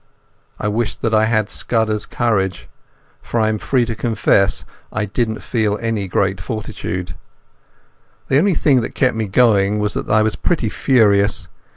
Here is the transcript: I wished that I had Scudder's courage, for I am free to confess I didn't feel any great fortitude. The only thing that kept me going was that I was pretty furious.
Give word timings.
I 0.57 0.67
wished 0.67 1.03
that 1.03 1.13
I 1.13 1.25
had 1.25 1.51
Scudder's 1.51 2.07
courage, 2.07 2.67
for 3.21 3.39
I 3.39 3.49
am 3.49 3.59
free 3.59 3.85
to 3.85 3.93
confess 3.93 4.65
I 4.91 5.05
didn't 5.05 5.43
feel 5.43 5.77
any 5.79 6.07
great 6.07 6.41
fortitude. 6.41 7.13
The 8.27 8.39
only 8.39 8.55
thing 8.55 8.81
that 8.81 8.95
kept 8.95 9.15
me 9.15 9.27
going 9.27 9.77
was 9.77 9.93
that 9.93 10.09
I 10.09 10.23
was 10.23 10.35
pretty 10.35 10.69
furious. 10.69 11.49